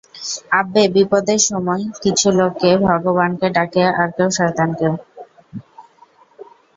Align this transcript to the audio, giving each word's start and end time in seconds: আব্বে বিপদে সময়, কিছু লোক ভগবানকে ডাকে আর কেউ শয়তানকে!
আব্বে 0.51 0.83
বিপদে 0.95 1.35
সময়, 1.49 1.83
কিছু 2.03 2.27
লোক 2.31 2.53
ভগবানকে 2.87 3.47
ডাকে 3.55 3.83
আর 3.93 4.09
কেউ 4.15 4.29
শয়তানকে! 4.37 4.87